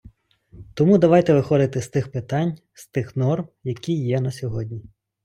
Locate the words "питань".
2.11-2.57